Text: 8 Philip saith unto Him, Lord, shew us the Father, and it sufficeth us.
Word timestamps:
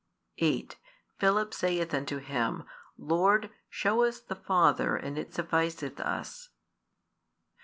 8 0.39 0.77
Philip 1.19 1.53
saith 1.53 1.93
unto 1.93 2.17
Him, 2.17 2.63
Lord, 2.97 3.51
shew 3.69 4.03
us 4.03 4.19
the 4.19 4.33
Father, 4.35 4.95
and 4.95 5.15
it 5.15 5.31
sufficeth 5.31 5.99
us. 5.99 6.49